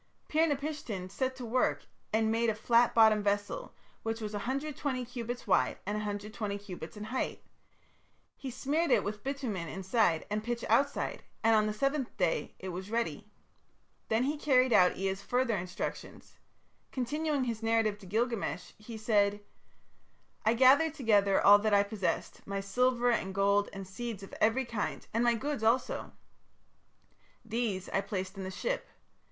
Pir 0.27 0.47
napishtim 0.49 1.11
set 1.11 1.35
to 1.35 1.45
work 1.45 1.85
and 2.11 2.31
made 2.31 2.49
a 2.49 2.55
flat 2.55 2.95
bottomed 2.95 3.23
vessel, 3.23 3.75
which 4.01 4.19
was 4.19 4.33
120 4.33 5.05
cubits 5.05 5.45
wide 5.45 5.77
and 5.85 5.95
120 5.95 6.57
cubits 6.57 6.97
in 6.97 7.03
height. 7.03 7.43
He 8.35 8.49
smeared 8.49 8.89
it 8.89 9.03
with 9.03 9.23
bitumen 9.23 9.67
inside 9.67 10.25
and 10.31 10.43
pitch 10.43 10.65
outside; 10.69 11.21
and 11.43 11.55
on 11.55 11.67
the 11.67 11.71
seventh 11.71 12.17
day 12.17 12.55
it 12.57 12.69
was 12.69 12.89
ready. 12.89 13.29
Then 14.07 14.23
he 14.23 14.37
carried 14.39 14.73
out 14.73 14.97
Ea's 14.97 15.21
further 15.21 15.55
instructions. 15.55 16.39
Continuing 16.91 17.43
his 17.43 17.61
narrative 17.61 17.99
to 17.99 18.07
Gilgamesh, 18.07 18.71
he 18.79 18.97
said: 18.97 19.39
"I 20.43 20.55
gathered 20.55 20.95
together 20.95 21.39
all 21.45 21.59
that 21.59 21.75
I 21.75 21.83
possessed, 21.83 22.41
my 22.47 22.59
silver 22.59 23.11
and 23.11 23.35
gold 23.35 23.69
and 23.71 23.85
seeds 23.87 24.23
of 24.23 24.33
every 24.41 24.65
kind, 24.65 25.05
and 25.13 25.23
my 25.23 25.35
goods 25.35 25.61
also. 25.61 26.11
These 27.45 27.87
I 27.89 28.01
placed 28.01 28.35
in 28.35 28.43
the 28.43 28.49
ship. 28.49 28.87